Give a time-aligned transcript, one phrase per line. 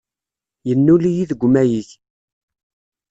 [0.67, 1.89] Yennul-iyi deg umayeg.